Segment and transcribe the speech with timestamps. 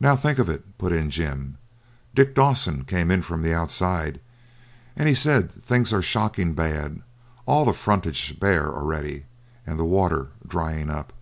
[0.00, 1.58] 'Now I think of it,' put in Jim,
[2.14, 4.18] 'Dick Dawson came in from outside,
[4.96, 7.02] and he said things are shocking bad;
[7.44, 9.26] all the frontage bare already,
[9.66, 11.12] and the water drying up.'